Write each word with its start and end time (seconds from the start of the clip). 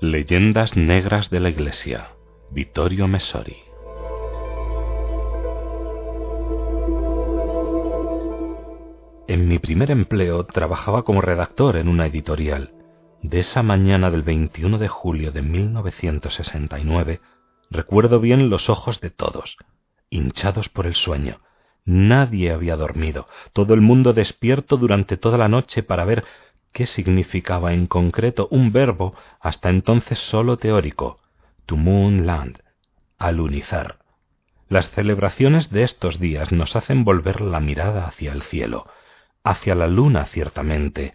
Leyendas 0.00 0.76
Negras 0.76 1.28
de 1.28 1.40
la 1.40 1.48
Iglesia, 1.48 2.12
Vittorio 2.52 3.08
Messori. 3.08 3.56
En 9.26 9.48
mi 9.48 9.58
primer 9.58 9.90
empleo 9.90 10.44
trabajaba 10.44 11.02
como 11.02 11.20
redactor 11.20 11.76
en 11.76 11.88
una 11.88 12.06
editorial. 12.06 12.70
De 13.22 13.40
esa 13.40 13.64
mañana 13.64 14.12
del 14.12 14.22
21 14.22 14.78
de 14.78 14.86
julio 14.86 15.32
de 15.32 15.42
1969 15.42 17.20
recuerdo 17.68 18.20
bien 18.20 18.50
los 18.50 18.70
ojos 18.70 19.00
de 19.00 19.10
todos, 19.10 19.56
hinchados 20.10 20.68
por 20.68 20.86
el 20.86 20.94
sueño. 20.94 21.40
Nadie 21.84 22.52
había 22.52 22.76
dormido, 22.76 23.26
todo 23.52 23.74
el 23.74 23.80
mundo 23.80 24.12
despierto 24.12 24.76
durante 24.76 25.16
toda 25.16 25.38
la 25.38 25.48
noche 25.48 25.82
para 25.82 26.04
ver 26.04 26.24
qué 26.72 26.86
significaba 26.86 27.72
en 27.72 27.86
concreto 27.86 28.48
un 28.50 28.72
verbo 28.72 29.14
hasta 29.40 29.70
entonces 29.70 30.18
sólo 30.18 30.56
teórico, 30.56 31.18
to 31.66 31.76
moon 31.76 32.26
land, 32.26 32.62
alunizar. 33.18 33.98
Las 34.68 34.90
celebraciones 34.90 35.70
de 35.70 35.82
estos 35.82 36.20
días 36.20 36.52
nos 36.52 36.76
hacen 36.76 37.04
volver 37.04 37.40
la 37.40 37.60
mirada 37.60 38.06
hacia 38.06 38.32
el 38.32 38.42
cielo, 38.42 38.84
hacia 39.42 39.74
la 39.74 39.86
luna 39.86 40.26
ciertamente, 40.26 41.14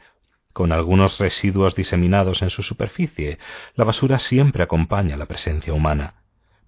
con 0.54 0.72
algunos 0.72 1.20
residuos 1.20 1.76
diseminados 1.76 2.42
en 2.42 2.50
su 2.50 2.64
superficie. 2.64 3.40
La 3.76 3.84
basura 3.84 4.20
siempre 4.20 4.64
acompaña 4.64 5.18
la 5.18 5.26
presencia 5.26 5.74
humana, 5.74 6.16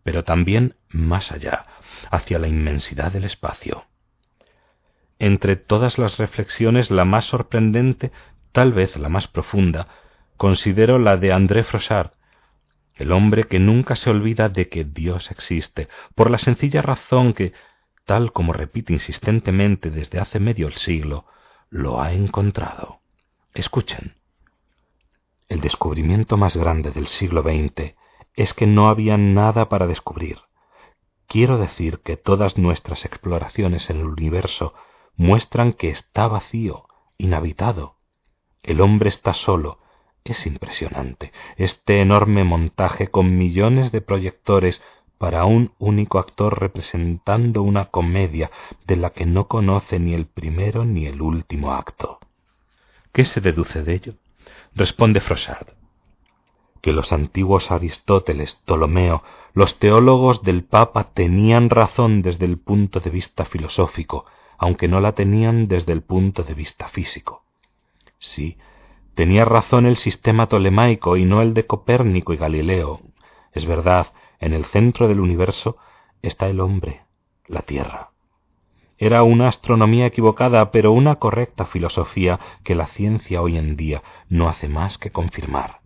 pero 0.03 0.23
también 0.23 0.75
más 0.89 1.31
allá, 1.31 1.65
hacia 2.11 2.39
la 2.39 2.47
inmensidad 2.47 3.11
del 3.11 3.23
espacio. 3.23 3.85
Entre 5.17 5.55
todas 5.55 5.97
las 5.97 6.17
reflexiones, 6.17 6.91
la 6.91 7.05
más 7.05 7.25
sorprendente 7.25 8.11
tal 8.55 8.71
vez 8.71 8.95
la 8.95 9.09
más 9.09 9.27
profunda, 9.27 9.89
considero 10.37 10.97
la 10.97 11.17
de 11.17 11.33
André 11.33 11.65
Frossard, 11.65 12.11
el 12.93 13.11
hombre 13.11 13.43
que 13.43 13.59
nunca 13.59 13.97
se 13.97 14.09
olvida 14.09 14.47
de 14.47 14.69
que 14.69 14.85
Dios 14.85 15.29
existe, 15.29 15.89
por 16.15 16.31
la 16.31 16.37
sencilla 16.37 16.81
razón 16.81 17.33
que, 17.33 17.51
tal 18.05 18.31
como 18.31 18.53
repite 18.53 18.93
insistentemente 18.93 19.91
desde 19.91 20.21
hace 20.21 20.39
medio 20.39 20.71
siglo, 20.71 21.25
lo 21.69 22.01
ha 22.01 22.13
encontrado. 22.13 22.99
Escuchen. 23.53 24.15
El 25.49 25.59
descubrimiento 25.59 26.37
más 26.37 26.55
grande 26.55 26.91
del 26.91 27.07
siglo 27.07 27.41
XX 27.41 27.95
es 28.37 28.53
que 28.53 28.67
no 28.67 28.87
había 28.87 29.17
nada 29.17 29.67
para 29.67 29.85
descubrir. 29.85 30.37
Quiero 31.27 31.57
decir 31.57 31.99
que 31.99 32.15
todas 32.15 32.57
nuestras 32.57 33.03
exploraciones 33.03 33.89
en 33.89 33.97
el 33.97 34.05
universo 34.05 34.73
muestran 35.17 35.73
que 35.73 35.89
está 35.89 36.29
vacío, 36.29 36.85
inhabitado, 37.17 37.94
el 38.65 38.81
hombre 38.81 39.09
está 39.09 39.33
solo. 39.33 39.79
Es 40.23 40.45
impresionante. 40.47 41.31
Este 41.55 42.01
enorme 42.01 42.43
montaje 42.43 43.09
con 43.09 43.37
millones 43.37 43.91
de 43.91 44.01
proyectores 44.01 44.81
para 45.17 45.45
un 45.45 45.71
único 45.79 46.19
actor 46.19 46.59
representando 46.59 47.61
una 47.61 47.85
comedia 47.85 48.51
de 48.85 48.95
la 48.95 49.11
que 49.11 49.25
no 49.25 49.47
conoce 49.47 49.99
ni 49.99 50.13
el 50.13 50.25
primero 50.25 50.83
ni 50.83 51.05
el 51.05 51.21
último 51.21 51.73
acto. 51.73 52.19
¿Qué 53.13 53.23
se 53.23 53.39
deduce 53.39 53.83
de 53.83 53.93
ello? 53.93 54.13
Responde 54.73 55.21
Frossard. 55.21 55.69
Que 56.81 56.91
los 56.91 57.13
antiguos 57.13 57.71
Aristóteles, 57.71 58.55
Ptolomeo, 58.65 59.23
los 59.53 59.79
teólogos 59.79 60.43
del 60.43 60.65
Papa 60.65 61.11
tenían 61.13 61.69
razón 61.69 62.21
desde 62.21 62.45
el 62.45 62.57
punto 62.57 62.99
de 62.99 63.09
vista 63.09 63.45
filosófico, 63.45 64.25
aunque 64.57 64.87
no 64.87 64.99
la 64.99 65.13
tenían 65.13 65.67
desde 65.67 65.93
el 65.93 66.01
punto 66.01 66.43
de 66.43 66.55
vista 66.55 66.89
físico. 66.89 67.44
Sí, 68.25 68.57
tenía 69.13 69.45
razón 69.45 69.85
el 69.85 69.97
sistema 69.97 70.47
tolemaico 70.47 71.15
y 71.15 71.25
no 71.25 71.43
el 71.43 71.53
de 71.53 71.67
Copérnico 71.67 72.33
y 72.33 72.37
Galileo. 72.37 73.01
Es 73.53 73.67
verdad, 73.67 74.13
en 74.39 74.53
el 74.53 74.65
centro 74.65 75.07
del 75.07 75.19
universo 75.19 75.77
está 76.23 76.47
el 76.47 76.59
hombre, 76.59 77.03
la 77.47 77.61
Tierra. 77.61 78.09
Era 78.97 79.21
una 79.21 79.47
astronomía 79.47 80.07
equivocada, 80.07 80.71
pero 80.71 80.91
una 80.91 81.17
correcta 81.17 81.65
filosofía 81.65 82.39
que 82.63 82.73
la 82.73 82.87
ciencia 82.87 83.43
hoy 83.43 83.57
en 83.57 83.77
día 83.77 84.01
no 84.27 84.49
hace 84.49 84.69
más 84.69 84.97
que 84.97 85.11
confirmar. 85.11 85.81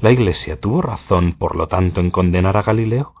¿La 0.00 0.10
Iglesia 0.10 0.58
tuvo 0.58 0.80
razón, 0.80 1.34
por 1.34 1.56
lo 1.56 1.68
tanto, 1.68 2.00
en 2.00 2.10
condenar 2.10 2.56
a 2.56 2.62
Galileo? 2.62 3.14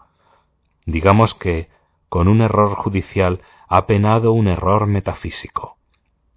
Digamos 0.86 1.34
que, 1.34 1.68
con 2.08 2.26
un 2.26 2.40
error 2.40 2.74
judicial, 2.74 3.42
ha 3.68 3.86
penado 3.86 4.32
un 4.32 4.48
error 4.48 4.86
metafísico. 4.86 5.76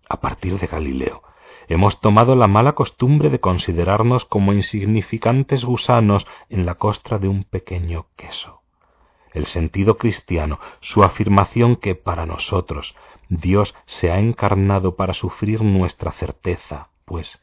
A 0.09 0.19
partir 0.19 0.59
de 0.59 0.67
Galileo, 0.67 1.23
hemos 1.67 1.99
tomado 1.99 2.35
la 2.35 2.47
mala 2.47 2.73
costumbre 2.73 3.29
de 3.29 3.39
considerarnos 3.39 4.25
como 4.25 4.53
insignificantes 4.53 5.65
gusanos 5.65 6.27
en 6.49 6.65
la 6.65 6.75
costra 6.75 7.19
de 7.19 7.27
un 7.27 7.43
pequeño 7.43 8.07
queso. 8.15 8.61
El 9.33 9.45
sentido 9.45 9.97
cristiano, 9.97 10.59
su 10.79 11.03
afirmación 11.03 11.75
que 11.75 11.95
para 11.95 12.25
nosotros 12.25 12.95
Dios 13.29 13.73
se 13.85 14.11
ha 14.11 14.19
encarnado 14.19 14.95
para 14.95 15.13
sufrir 15.13 15.63
nuestra 15.63 16.11
certeza, 16.11 16.89
pues 17.05 17.41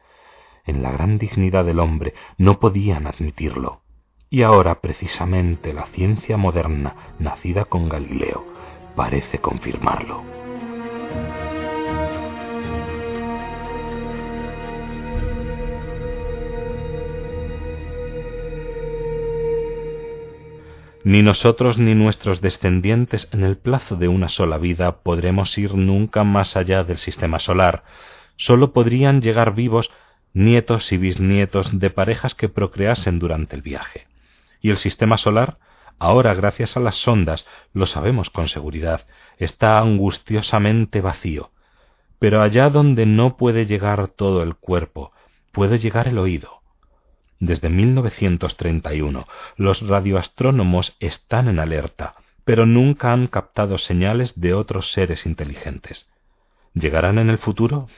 en 0.65 0.83
la 0.83 0.93
gran 0.93 1.19
dignidad 1.19 1.65
del 1.65 1.81
hombre 1.81 2.15
no 2.39 2.61
podían 2.61 3.07
admitirlo. 3.07 3.81
Y 4.29 4.43
ahora 4.43 4.81
precisamente 4.81 5.73
la 5.73 5.87
ciencia 5.87 6.37
moderna, 6.37 7.15
nacida 7.19 7.65
con 7.65 7.89
Galileo, 7.89 8.45
parece 8.95 9.41
confirmarlo. 9.41 10.40
Ni 21.03 21.23
nosotros 21.23 21.79
ni 21.79 21.95
nuestros 21.95 22.43
descendientes 22.43 23.27
en 23.33 23.43
el 23.43 23.57
plazo 23.57 23.97
de 23.97 24.09
una 24.09 24.29
sola 24.29 24.59
vida 24.59 25.01
podremos 25.01 25.57
ir 25.57 25.75
nunca 25.75 26.25
más 26.25 26.57
allá 26.57 26.85
del 26.85 26.99
sistema 26.99 27.39
solar. 27.39 27.85
Sólo 28.37 28.75
podrían 28.75 29.23
llegar 29.23 29.55
vivos 29.55 29.91
nietos 30.35 30.93
y 30.93 30.99
bisnietos 30.99 31.79
de 31.79 31.89
parejas 31.89 32.35
que 32.35 32.51
procreasen 32.51 33.19
durante 33.19 33.57
el 33.57 33.63
viaje. 33.63 34.09
Y 34.61 34.69
el 34.69 34.77
sistema 34.77 35.17
solar, 35.17 35.57
ahora 35.99 36.35
gracias 36.35 36.77
a 36.77 36.81
las 36.81 36.97
sondas, 36.97 37.47
lo 37.73 37.87
sabemos 37.87 38.29
con 38.29 38.49
seguridad, 38.49 39.07
está 39.39 39.79
angustiosamente 39.79 41.01
vacío. 41.01 41.51
Pero 42.19 42.43
allá 42.43 42.69
donde 42.69 43.07
no 43.07 43.39
puede 43.39 43.65
llegar 43.65 44.09
todo 44.09 44.43
el 44.43 44.55
cuerpo, 44.55 45.13
puede 45.51 45.79
llegar 45.79 46.09
el 46.09 46.19
oído 46.19 46.60
desde 47.41 47.71
1931 47.71 49.27
los 49.57 49.81
radioastrónomos 49.87 50.97
están 51.01 51.49
en 51.49 51.59
alerta, 51.59 52.15
pero 52.45 52.67
nunca 52.67 53.13
han 53.13 53.27
captado 53.27 53.79
señales 53.79 54.39
de 54.41 54.55
otros 54.55 54.93
seres 54.93 55.27
inteligentes. 55.27 56.09
¿Llegarán 56.75 57.19
en 57.19 57.31
el 57.31 57.39
futuro? 57.39 57.89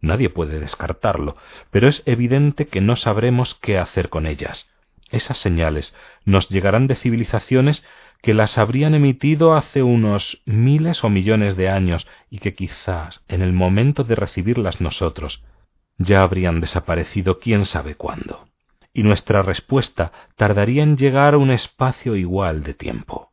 Nadie 0.00 0.30
puede 0.30 0.60
descartarlo, 0.60 1.36
pero 1.70 1.88
es 1.88 2.02
evidente 2.06 2.68
que 2.68 2.80
no 2.80 2.96
sabremos 2.96 3.54
qué 3.56 3.78
hacer 3.78 4.08
con 4.08 4.26
ellas. 4.26 4.70
Esas 5.10 5.38
señales 5.38 5.94
nos 6.24 6.48
llegarán 6.48 6.86
de 6.86 6.94
civilizaciones 6.94 7.84
que 8.22 8.34
las 8.34 8.58
habrían 8.58 8.94
emitido 8.94 9.54
hace 9.54 9.82
unos 9.82 10.42
miles 10.44 11.02
o 11.04 11.08
millones 11.08 11.56
de 11.56 11.68
años 11.68 12.06
y 12.30 12.38
que 12.38 12.54
quizás 12.54 13.22
en 13.28 13.42
el 13.42 13.52
momento 13.52 14.04
de 14.04 14.14
recibirlas 14.14 14.80
nosotros 14.80 15.42
ya 16.00 16.22
habrían 16.24 16.60
desaparecido 16.60 17.38
quién 17.38 17.64
sabe 17.64 17.94
cuándo 17.94 18.50
y 18.92 19.02
nuestra 19.02 19.42
respuesta 19.42 20.12
tardaría 20.36 20.82
en 20.82 20.96
llegar 20.96 21.34
a 21.34 21.38
un 21.38 21.50
espacio 21.50 22.16
igual 22.16 22.62
de 22.62 22.74
tiempo. 22.74 23.30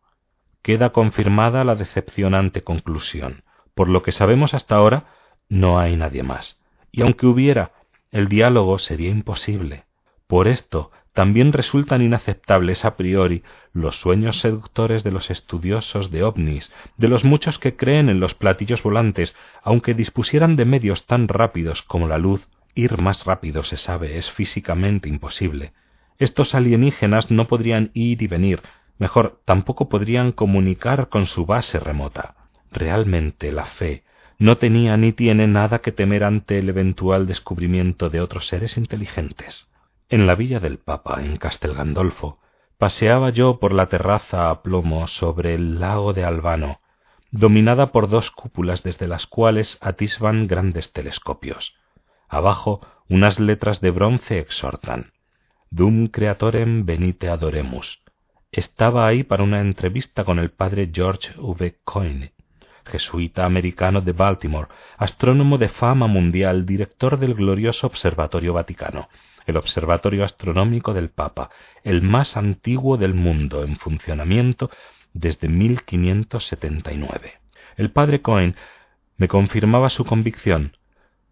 Queda 0.61 0.91
confirmada 0.91 1.63
la 1.63 1.75
decepcionante 1.75 2.63
conclusión. 2.63 3.43
Por 3.73 3.89
lo 3.89 4.03
que 4.03 4.11
sabemos 4.11 4.53
hasta 4.53 4.75
ahora, 4.75 5.05
no 5.49 5.79
hay 5.79 5.95
nadie 5.95 6.23
más. 6.23 6.59
Y 6.91 7.01
aunque 7.01 7.25
hubiera, 7.25 7.71
el 8.11 8.27
diálogo 8.27 8.77
sería 8.79 9.09
imposible. 9.09 9.85
Por 10.27 10.47
esto, 10.47 10.91
también 11.13 11.53
resultan 11.53 12.01
inaceptables 12.01 12.85
a 12.85 12.95
priori 12.95 13.43
los 13.73 13.95
sueños 13.99 14.39
seductores 14.39 15.03
de 15.03 15.11
los 15.11 15.31
estudiosos 15.31 16.11
de 16.11 16.23
ovnis, 16.23 16.71
de 16.97 17.07
los 17.07 17.23
muchos 17.23 17.57
que 17.57 17.75
creen 17.75 18.09
en 18.09 18.19
los 18.19 18.35
platillos 18.35 18.83
volantes, 18.83 19.35
aunque 19.63 19.95
dispusieran 19.95 20.55
de 20.55 20.65
medios 20.65 21.07
tan 21.07 21.27
rápidos 21.27 21.81
como 21.81 22.07
la 22.07 22.19
luz 22.19 22.47
Ir 22.77 23.01
más 23.01 23.25
rápido, 23.25 23.63
se 23.63 23.75
sabe, 23.75 24.19
es 24.19 24.29
físicamente 24.29 25.09
imposible. 25.09 25.73
Estos 26.19 26.53
alienígenas 26.53 27.31
no 27.31 27.47
podrían 27.47 27.89
ir 27.95 28.21
y 28.21 28.27
venir, 28.27 28.61
mejor, 28.99 29.41
tampoco 29.45 29.89
podrían 29.89 30.31
comunicar 30.31 31.09
con 31.09 31.25
su 31.25 31.47
base 31.47 31.79
remota. 31.79 32.35
Realmente 32.71 33.51
la 33.51 33.65
fe 33.65 34.03
no 34.37 34.59
tenía 34.59 34.95
ni 34.95 35.11
tiene 35.11 35.47
nada 35.47 35.79
que 35.79 35.91
temer 35.91 36.23
ante 36.23 36.59
el 36.59 36.69
eventual 36.69 37.25
descubrimiento 37.25 38.11
de 38.11 38.21
otros 38.21 38.45
seres 38.45 38.77
inteligentes. 38.77 39.67
En 40.07 40.27
la 40.27 40.35
villa 40.35 40.59
del 40.59 40.77
Papa, 40.77 41.23
en 41.23 41.37
Castel 41.37 41.73
Gandolfo, 41.73 42.37
paseaba 42.77 43.31
yo 43.31 43.59
por 43.59 43.73
la 43.73 43.87
terraza 43.87 44.51
a 44.51 44.61
plomo 44.61 45.07
sobre 45.07 45.55
el 45.55 45.79
lago 45.79 46.13
de 46.13 46.25
Albano, 46.25 46.79
dominada 47.31 47.91
por 47.91 48.07
dos 48.07 48.29
cúpulas 48.29 48.83
desde 48.83 49.07
las 49.07 49.25
cuales 49.25 49.79
atisban 49.81 50.45
grandes 50.45 50.93
telescopios. 50.93 51.75
Abajo 52.27 52.81
unas 53.09 53.39
letras 53.39 53.79
de 53.81 53.91
bronce 53.91 54.39
exhortan. 54.39 55.11
Dum 55.69 56.07
creatorem 56.07 56.85
venite 56.85 57.29
adoremus. 57.29 58.01
Estaba 58.51 59.07
ahí 59.07 59.23
para 59.23 59.43
una 59.43 59.61
entrevista 59.61 60.23
con 60.23 60.39
el 60.39 60.51
padre 60.51 60.89
George 60.93 61.33
V. 61.37 61.77
Coyne, 61.83 62.33
jesuita 62.85 63.45
americano 63.45 64.01
de 64.01 64.13
Baltimore, 64.13 64.69
astrónomo 64.97 65.57
de 65.57 65.69
fama 65.69 66.07
mundial, 66.07 66.65
director 66.65 67.19
del 67.19 67.33
glorioso 67.33 67.87
Observatorio 67.87 68.53
Vaticano, 68.53 69.09
el 69.45 69.57
Observatorio 69.57 70.23
Astronómico 70.23 70.93
del 70.93 71.09
Papa, 71.09 71.49
el 71.83 72.01
más 72.01 72.37
antiguo 72.37 72.97
del 72.97 73.13
mundo 73.13 73.63
en 73.63 73.77
funcionamiento 73.77 74.69
desde 75.13 75.47
1579. 75.47 77.33
El 77.75 77.91
padre 77.91 78.21
Coyne 78.21 78.55
me 79.17 79.27
confirmaba 79.27 79.89
su 79.89 80.05
convicción. 80.05 80.77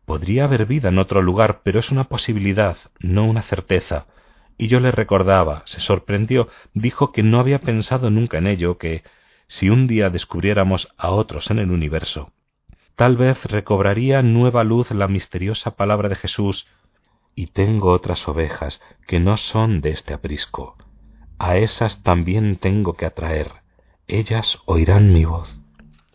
Podría 0.06 0.46
haber 0.46 0.66
vida 0.66 0.90
en 0.90 1.00
otro 1.00 1.22
lugar, 1.22 1.62
pero 1.63 1.80
es 1.80 1.92
una 1.92 2.06
posibilidad, 2.06 2.78
no 3.00 3.25
una 3.25 3.42
certeza 3.42 4.06
y 4.57 4.68
yo 4.68 4.80
le 4.80 4.92
recordaba, 4.92 5.63
se 5.66 5.80
sorprendió, 5.80 6.48
dijo 6.74 7.12
que 7.12 7.24
no 7.24 7.40
había 7.40 7.60
pensado 7.60 8.10
nunca 8.10 8.38
en 8.38 8.48
ello, 8.48 8.78
que 8.78 9.04
si 9.48 9.69
un 9.69 9.88
día 9.88 10.10
descubriéramos 10.10 10.94
a 10.98 11.12
otros 11.12 11.50
en 11.52 11.60
el 11.60 11.72
universo, 11.72 12.31
tal 12.96 13.18
vez 13.18 13.44
recobraría 13.46 14.22
nueva 14.22 14.63
luz 14.63 14.92
la 14.92 15.07
misteriosa 15.07 15.75
palabra 15.75 16.10
de 16.10 16.16
Jesús, 16.16 16.68
y 17.36 17.48
tengo 17.48 17.92
otras 17.92 18.28
ovejas 18.30 18.81
que 19.07 19.19
no 19.19 19.36
son 19.36 19.81
de 19.81 19.90
este 19.90 20.13
aprisco. 20.13 20.78
A 21.38 21.57
esas 21.57 22.02
también 22.02 22.56
tengo 22.56 22.94
que 22.94 23.06
atraer. 23.06 23.52
Ellas 24.07 24.60
oirán 24.66 25.12
mi 25.12 25.25
voz. 25.25 25.60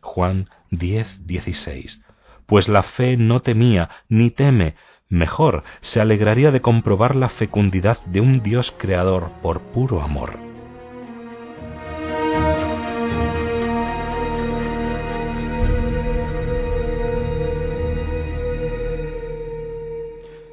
Juan 0.00 0.48
10, 0.70 1.26
16. 1.26 2.00
Pues 2.50 2.68
la 2.68 2.82
fe 2.82 3.16
no 3.16 3.40
temía, 3.40 3.88
ni 4.08 4.30
teme, 4.30 4.74
Mejor, 5.08 5.64
se 5.80 6.00
alegraría 6.00 6.52
de 6.52 6.60
comprobar 6.60 7.16
la 7.16 7.28
fecundidad 7.28 7.98
de 8.06 8.20
un 8.20 8.42
Dios 8.42 8.72
creador 8.78 9.30
por 9.42 9.60
puro 9.60 10.02
amor. 10.02 10.38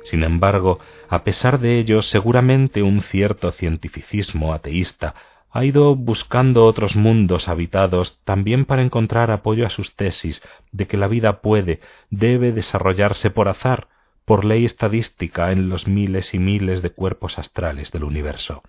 Sin 0.03 0.23
embargo, 0.23 0.79
a 1.09 1.23
pesar 1.23 1.59
de 1.59 1.79
ello, 1.79 2.01
seguramente 2.01 2.81
un 2.81 3.01
cierto 3.01 3.51
cientificismo 3.51 4.53
ateísta 4.53 5.13
ha 5.51 5.65
ido 5.65 5.95
buscando 5.95 6.65
otros 6.65 6.95
mundos 6.95 7.47
habitados 7.47 8.19
también 8.23 8.65
para 8.65 8.81
encontrar 8.81 9.31
apoyo 9.31 9.65
a 9.65 9.69
sus 9.69 9.95
tesis 9.95 10.41
de 10.71 10.87
que 10.87 10.97
la 10.97 11.07
vida 11.07 11.41
puede, 11.41 11.79
debe 12.09 12.51
desarrollarse 12.51 13.29
por 13.29 13.47
azar, 13.47 13.87
por 14.25 14.43
ley 14.43 14.65
estadística 14.65 15.51
en 15.51 15.69
los 15.69 15.87
miles 15.87 16.33
y 16.33 16.39
miles 16.39 16.81
de 16.81 16.89
cuerpos 16.89 17.39
astrales 17.39 17.91
del 17.91 18.03
universo. 18.03 18.61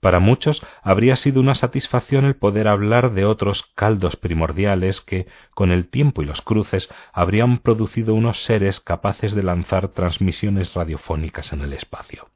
Para 0.00 0.20
muchos 0.20 0.62
habría 0.82 1.16
sido 1.16 1.40
una 1.40 1.54
satisfacción 1.54 2.26
el 2.26 2.36
poder 2.36 2.68
hablar 2.68 3.12
de 3.12 3.24
otros 3.24 3.64
caldos 3.74 4.16
primordiales 4.16 5.00
que, 5.00 5.26
con 5.54 5.72
el 5.72 5.88
tiempo 5.88 6.22
y 6.22 6.26
los 6.26 6.42
cruces, 6.42 6.90
habrían 7.12 7.58
producido 7.58 8.14
unos 8.14 8.44
seres 8.44 8.78
capaces 8.78 9.34
de 9.34 9.42
lanzar 9.42 9.88
transmisiones 9.88 10.74
radiofónicas 10.74 11.52
en 11.52 11.62
el 11.62 11.72
espacio. 11.72 12.28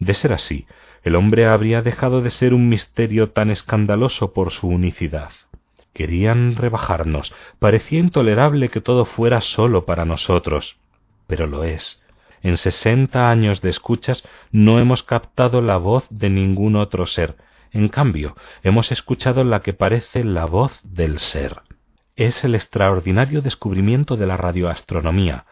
De 0.00 0.12
ser 0.12 0.32
así, 0.32 0.66
el 1.04 1.16
hombre 1.16 1.46
habría 1.46 1.82
dejado 1.82 2.22
de 2.22 2.30
ser 2.30 2.54
un 2.54 2.68
misterio 2.68 3.30
tan 3.30 3.50
escandaloso 3.50 4.32
por 4.32 4.50
su 4.50 4.68
unicidad. 4.68 5.30
Querían 5.92 6.56
rebajarnos, 6.56 7.32
parecía 7.58 8.00
intolerable 8.00 8.70
que 8.70 8.80
todo 8.80 9.04
fuera 9.04 9.40
sólo 9.40 9.84
para 9.84 10.04
nosotros, 10.04 10.76
pero 11.26 11.46
lo 11.46 11.62
es, 11.62 12.02
en 12.42 12.56
sesenta 12.56 13.30
años 13.30 13.62
de 13.62 13.70
escuchas 13.70 14.22
no 14.50 14.80
hemos 14.80 15.02
captado 15.02 15.62
la 15.62 15.76
voz 15.76 16.06
de 16.10 16.30
ningún 16.30 16.76
otro 16.76 17.06
ser. 17.06 17.36
En 17.72 17.88
cambio, 17.88 18.36
hemos 18.62 18.92
escuchado 18.92 19.44
la 19.44 19.60
que 19.60 19.72
parece 19.72 20.24
la 20.24 20.44
voz 20.44 20.78
del 20.82 21.18
ser. 21.18 21.62
Es 22.16 22.44
el 22.44 22.54
extraordinario 22.54 23.40
descubrimiento 23.40 24.16
de 24.16 24.26
la 24.26 24.36
radioastronomía. 24.36 25.46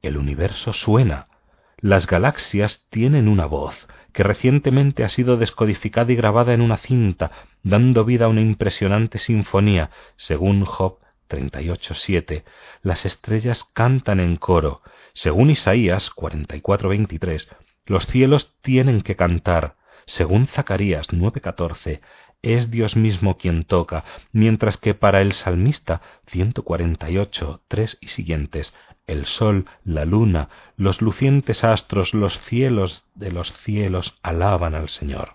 El 0.00 0.16
universo 0.16 0.72
suena. 0.72 1.28
Las 1.80 2.06
galaxias 2.06 2.86
tienen 2.90 3.28
una 3.28 3.46
voz, 3.46 3.86
que 4.12 4.22
recientemente 4.22 5.04
ha 5.04 5.08
sido 5.08 5.36
descodificada 5.36 6.12
y 6.12 6.16
grabada 6.16 6.54
en 6.54 6.60
una 6.60 6.76
cinta, 6.76 7.30
dando 7.62 8.04
vida 8.04 8.26
a 8.26 8.28
una 8.28 8.40
impresionante 8.40 9.18
sinfonía, 9.18 9.90
según 10.16 10.64
Job 10.64 10.98
38.7. 11.28 12.44
Las 12.82 13.04
estrellas 13.04 13.64
cantan 13.64 14.20
en 14.20 14.36
coro, 14.36 14.82
según 15.12 15.50
Isaías 15.50 16.10
44:23, 16.14 17.48
los 17.86 18.06
cielos 18.06 18.54
tienen 18.62 19.00
que 19.00 19.16
cantar. 19.16 19.76
Según 20.06 20.46
Zacarías 20.46 21.08
9:14, 21.12 22.00
es 22.42 22.70
Dios 22.70 22.96
mismo 22.96 23.36
quien 23.36 23.64
toca, 23.64 24.04
mientras 24.32 24.76
que 24.76 24.94
para 24.94 25.20
el 25.20 25.32
salmista 25.32 26.00
148, 26.26 27.62
3 27.68 27.98
y 28.00 28.08
siguientes, 28.08 28.74
el 29.06 29.26
sol, 29.26 29.66
la 29.84 30.04
luna, 30.04 30.48
los 30.76 31.00
lucientes 31.02 31.64
astros, 31.64 32.14
los 32.14 32.38
cielos 32.42 33.04
de 33.14 33.32
los 33.32 33.52
cielos 33.64 34.18
alaban 34.22 34.74
al 34.74 34.88
Señor. 34.88 35.34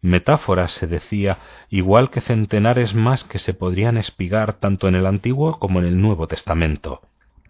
Metáforas 0.00 0.72
se 0.72 0.86
decía, 0.86 1.38
igual 1.68 2.10
que 2.10 2.20
centenares 2.20 2.94
más 2.94 3.24
que 3.24 3.40
se 3.40 3.52
podrían 3.52 3.96
espigar 3.96 4.54
tanto 4.54 4.86
en 4.86 4.94
el 4.94 5.06
Antiguo 5.06 5.58
como 5.58 5.80
en 5.80 5.86
el 5.86 6.00
Nuevo 6.00 6.28
Testamento. 6.28 7.02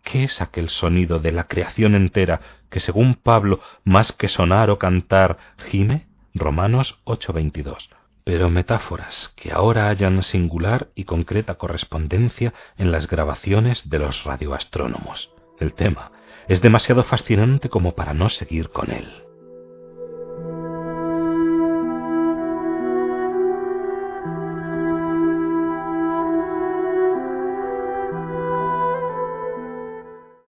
¿Qué 0.03 0.25
es 0.25 0.41
aquel 0.41 0.71
sonido 0.71 1.19
de 1.19 1.33
la 1.33 1.45
creación 1.45 1.95
entera 1.95 2.41
que, 2.71 2.81
según 2.81 3.15
Pablo, 3.15 3.61
más 3.85 4.13
que 4.13 4.29
sonar 4.29 4.71
o 4.71 4.79
cantar, 4.79 5.37
gime? 5.69 6.07
Romanos 6.35 7.01
8:22. 7.05 7.98
Pero 8.29 8.51
metáforas 8.51 9.33
que 9.37 9.53
ahora 9.53 9.89
hallan 9.89 10.23
singular 10.23 10.89
y 10.95 11.05
concreta 11.05 11.55
correspondencia 11.55 12.53
en 12.77 12.93
las 12.93 13.09
grabaciones 13.09 13.89
de 13.89 14.01
los 14.01 14.25
radioastrónomos. 14.25 15.31
El 15.59 15.73
tema 15.73 16.13
es 16.47 16.61
demasiado 16.61 17.05
fascinante 17.05 17.71
como 17.71 17.93
para 17.93 18.13
no 18.13 18.29
seguir 18.29 18.69
con 18.69 18.91
él. 18.91 19.28